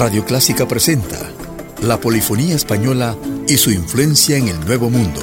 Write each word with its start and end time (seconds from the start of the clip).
Radio 0.00 0.24
Clásica 0.24 0.66
presenta 0.66 1.30
la 1.82 2.00
polifonía 2.00 2.56
española 2.56 3.14
y 3.46 3.58
su 3.58 3.70
influencia 3.70 4.38
en 4.38 4.48
el 4.48 4.58
Nuevo 4.60 4.88
Mundo. 4.88 5.20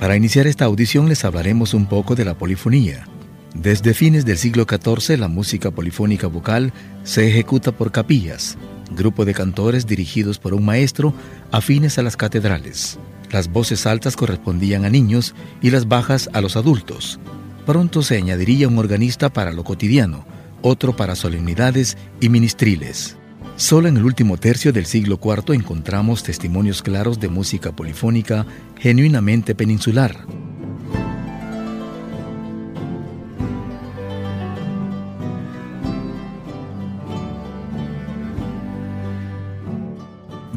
Para 0.00 0.16
iniciar 0.16 0.48
esta 0.48 0.64
audición 0.64 1.08
les 1.08 1.24
hablaremos 1.24 1.74
un 1.74 1.86
poco 1.86 2.16
de 2.16 2.24
la 2.24 2.34
polifonía 2.34 3.06
desde 3.54 3.94
fines 3.94 4.24
del 4.24 4.36
siglo 4.36 4.66
XIV 4.68 5.18
la 5.18 5.28
música 5.28 5.70
polifónica 5.70 6.26
vocal 6.26 6.72
se 7.02 7.28
ejecuta 7.28 7.72
por 7.72 7.90
capillas, 7.90 8.58
grupo 8.94 9.24
de 9.24 9.34
cantores 9.34 9.86
dirigidos 9.86 10.38
por 10.38 10.54
un 10.54 10.64
maestro 10.64 11.14
afines 11.50 11.98
a 11.98 12.02
las 12.02 12.16
catedrales. 12.16 12.98
Las 13.30 13.48
voces 13.50 13.86
altas 13.86 14.16
correspondían 14.16 14.84
a 14.84 14.90
niños 14.90 15.34
y 15.60 15.70
las 15.70 15.88
bajas 15.88 16.28
a 16.32 16.40
los 16.40 16.56
adultos. 16.56 17.18
Pronto 17.66 18.02
se 18.02 18.16
añadiría 18.16 18.68
un 18.68 18.78
organista 18.78 19.28
para 19.30 19.52
lo 19.52 19.64
cotidiano, 19.64 20.24
otro 20.62 20.96
para 20.96 21.14
solemnidades 21.14 21.96
y 22.20 22.28
ministriles. 22.28 23.16
Solo 23.56 23.88
en 23.88 23.96
el 23.96 24.04
último 24.04 24.36
tercio 24.36 24.72
del 24.72 24.86
siglo 24.86 25.18
IV 25.22 25.54
encontramos 25.54 26.22
testimonios 26.22 26.82
claros 26.82 27.18
de 27.18 27.28
música 27.28 27.72
polifónica 27.72 28.46
genuinamente 28.78 29.54
peninsular. 29.54 30.26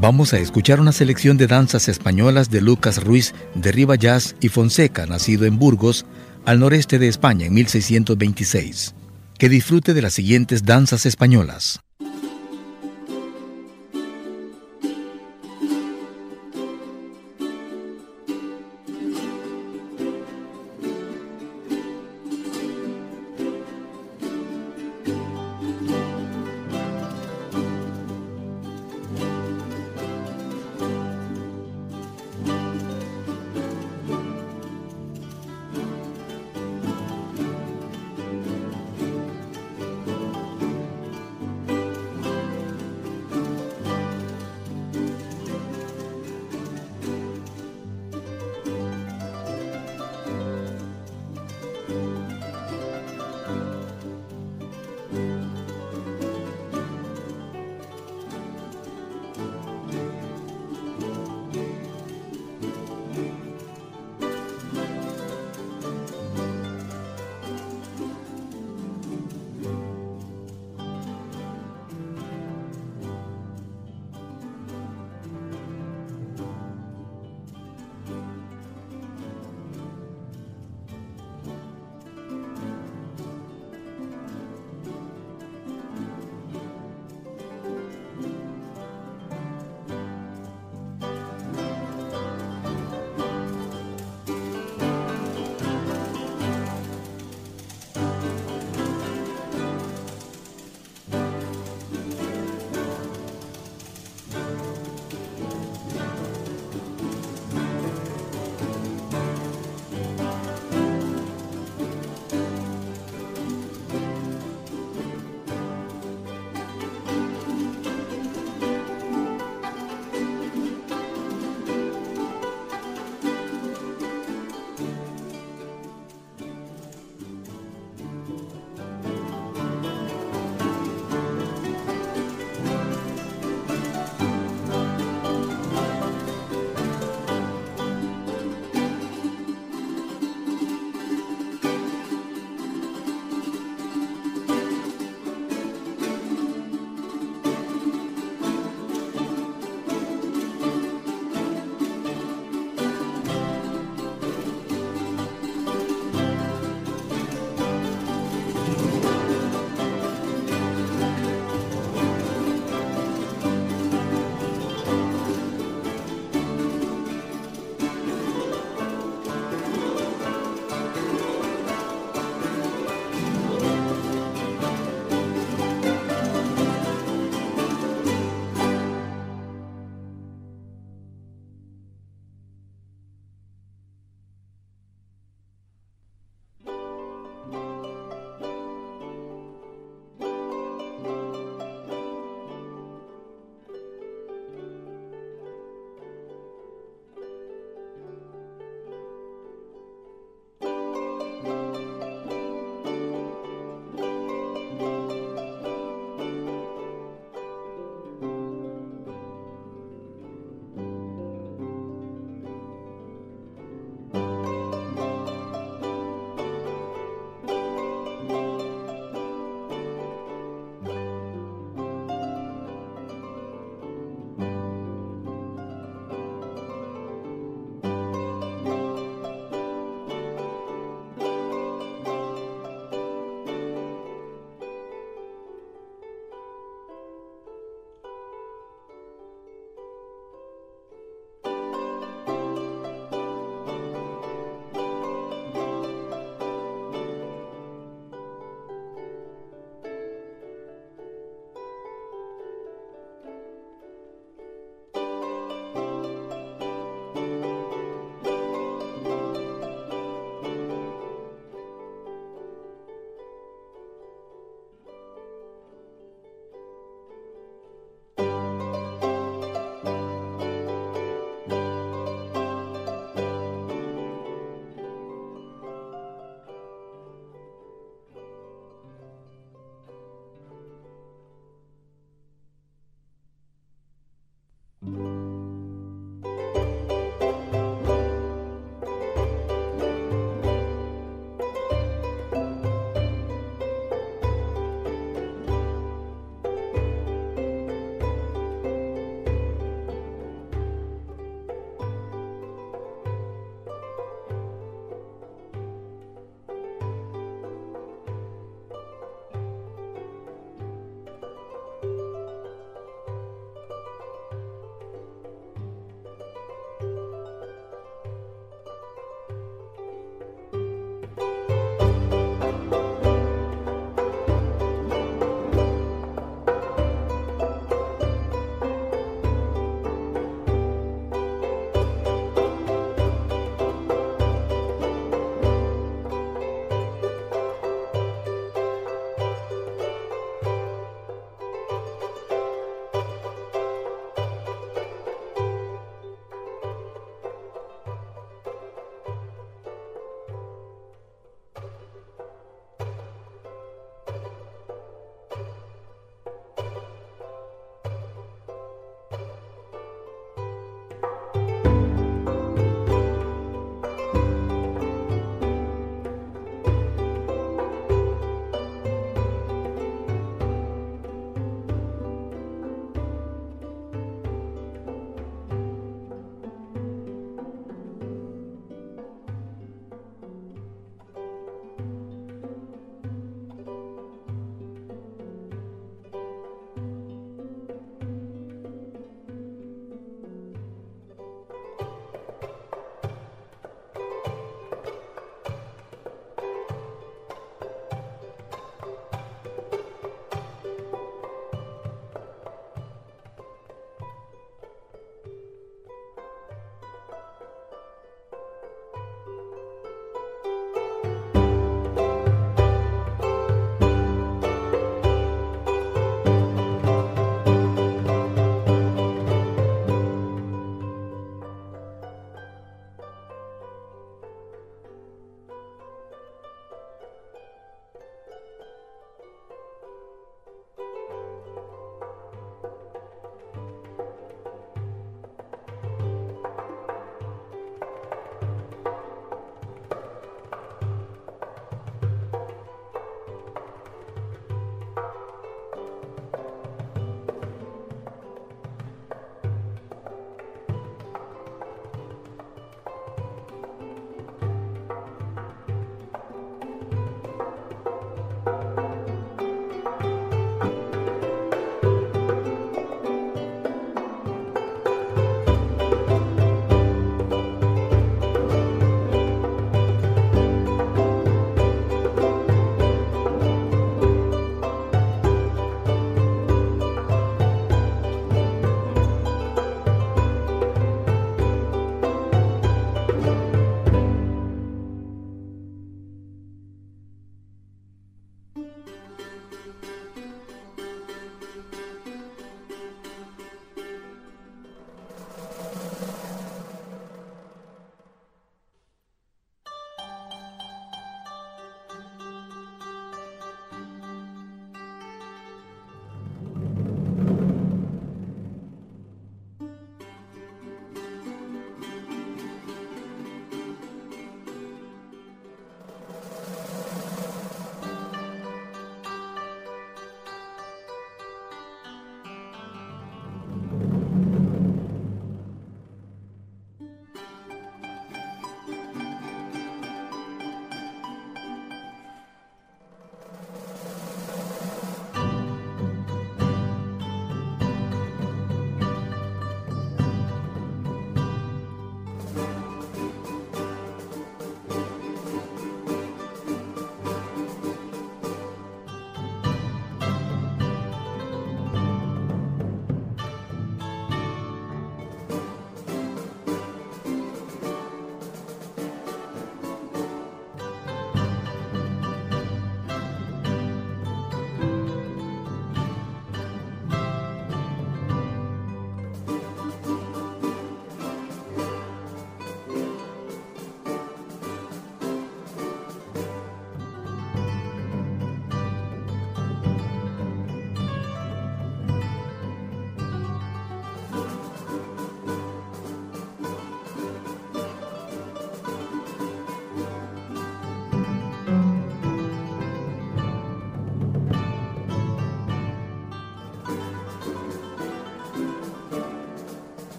Vamos 0.00 0.32
a 0.32 0.38
escuchar 0.38 0.80
una 0.80 0.92
selección 0.92 1.36
de 1.36 1.46
danzas 1.46 1.86
españolas 1.86 2.48
de 2.48 2.62
Lucas 2.62 3.04
Ruiz 3.04 3.34
de 3.54 3.70
Ribayás 3.70 4.34
y 4.40 4.48
Fonseca, 4.48 5.04
nacido 5.04 5.44
en 5.44 5.58
Burgos, 5.58 6.06
al 6.46 6.58
noreste 6.58 6.98
de 6.98 7.06
España 7.06 7.44
en 7.44 7.52
1626. 7.52 8.94
Que 9.36 9.50
disfrute 9.50 9.92
de 9.92 10.00
las 10.00 10.14
siguientes 10.14 10.64
danzas 10.64 11.04
españolas. 11.04 11.80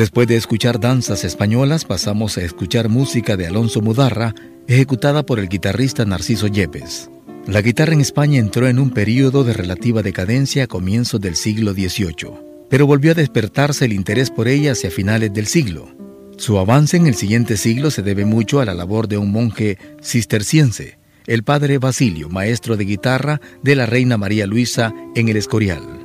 Después 0.00 0.26
de 0.28 0.36
escuchar 0.36 0.80
danzas 0.80 1.24
españolas, 1.24 1.84
pasamos 1.84 2.38
a 2.38 2.42
escuchar 2.42 2.88
música 2.88 3.36
de 3.36 3.46
Alonso 3.46 3.82
Mudarra, 3.82 4.34
ejecutada 4.66 5.26
por 5.26 5.38
el 5.38 5.50
guitarrista 5.50 6.06
Narciso 6.06 6.46
Yepes. 6.46 7.10
La 7.46 7.60
guitarra 7.60 7.92
en 7.92 8.00
España 8.00 8.38
entró 8.38 8.66
en 8.66 8.78
un 8.78 8.92
período 8.92 9.44
de 9.44 9.52
relativa 9.52 10.00
decadencia 10.00 10.64
a 10.64 10.68
comienzos 10.68 11.20
del 11.20 11.36
siglo 11.36 11.74
XVIII, 11.74 12.32
pero 12.70 12.86
volvió 12.86 13.10
a 13.12 13.14
despertarse 13.14 13.84
el 13.84 13.92
interés 13.92 14.30
por 14.30 14.48
ella 14.48 14.72
hacia 14.72 14.90
finales 14.90 15.34
del 15.34 15.44
siglo. 15.44 15.94
Su 16.38 16.56
avance 16.58 16.96
en 16.96 17.06
el 17.06 17.14
siguiente 17.14 17.58
siglo 17.58 17.90
se 17.90 18.00
debe 18.00 18.24
mucho 18.24 18.60
a 18.60 18.64
la 18.64 18.72
labor 18.72 19.06
de 19.06 19.18
un 19.18 19.30
monje 19.30 19.76
cisterciense, 20.02 20.96
el 21.26 21.44
padre 21.44 21.76
Basilio, 21.76 22.30
maestro 22.30 22.78
de 22.78 22.86
guitarra 22.86 23.42
de 23.62 23.76
la 23.76 23.84
reina 23.84 24.16
María 24.16 24.46
Luisa 24.46 24.94
en 25.14 25.28
el 25.28 25.36
Escorial. 25.36 25.99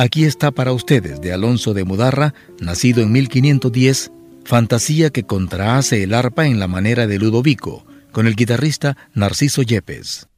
Aquí 0.00 0.24
está 0.24 0.50
para 0.50 0.72
ustedes 0.72 1.20
de 1.20 1.30
Alonso 1.30 1.74
de 1.74 1.84
Mudarra, 1.84 2.32
nacido 2.58 3.02
en 3.02 3.12
1510, 3.12 4.10
fantasía 4.46 5.10
que 5.10 5.24
contrahace 5.24 6.02
el 6.02 6.14
arpa 6.14 6.46
en 6.46 6.58
la 6.58 6.68
manera 6.68 7.06
de 7.06 7.18
Ludovico, 7.18 7.84
con 8.10 8.26
el 8.26 8.34
guitarrista 8.34 8.96
Narciso 9.12 9.60
Yepes. 9.60 10.29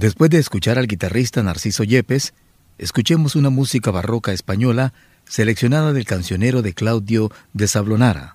Después 0.00 0.30
de 0.30 0.38
escuchar 0.38 0.78
al 0.78 0.86
guitarrista 0.86 1.42
Narciso 1.42 1.84
Yepes, 1.84 2.32
escuchemos 2.78 3.36
una 3.36 3.50
música 3.50 3.90
barroca 3.90 4.32
española 4.32 4.94
seleccionada 5.26 5.92
del 5.92 6.06
cancionero 6.06 6.62
de 6.62 6.72
Claudio 6.72 7.30
de 7.52 7.68
Sablonara. 7.68 8.34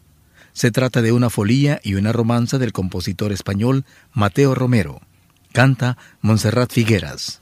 Se 0.54 0.70
trata 0.70 1.02
de 1.02 1.12
una 1.12 1.32
folía 1.32 1.82
y 1.84 1.96
una 1.96 2.12
romanza 2.12 2.60
del 2.60 2.72
compositor 2.72 3.32
español 3.32 3.84
Mateo 4.14 4.54
Romero. 4.54 5.02
Canta 5.54 5.98
Montserrat 6.22 6.72
Figueras. 6.72 7.42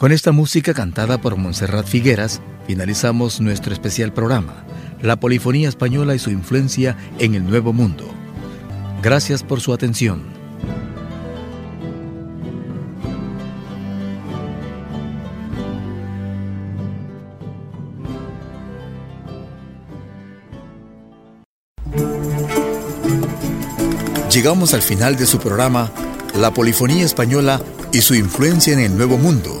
Con 0.00 0.12
esta 0.12 0.32
música 0.32 0.72
cantada 0.72 1.20
por 1.20 1.36
Montserrat 1.36 1.86
Figueras, 1.86 2.40
finalizamos 2.66 3.38
nuestro 3.38 3.74
especial 3.74 4.14
programa, 4.14 4.64
La 5.02 5.20
Polifonía 5.20 5.68
Española 5.68 6.14
y 6.14 6.18
su 6.18 6.30
influencia 6.30 6.96
en 7.18 7.34
el 7.34 7.44
Nuevo 7.44 7.74
Mundo. 7.74 8.06
Gracias 9.02 9.42
por 9.42 9.60
su 9.60 9.74
atención. 9.74 10.22
Llegamos 24.32 24.72
al 24.72 24.80
final 24.80 25.16
de 25.16 25.26
su 25.26 25.38
programa 25.38 25.92
La 26.38 26.54
Polifonía 26.54 27.04
Española 27.04 27.60
y 27.92 28.00
su 28.00 28.14
influencia 28.14 28.72
en 28.72 28.78
el 28.78 28.96
Nuevo 28.96 29.18
Mundo, 29.18 29.60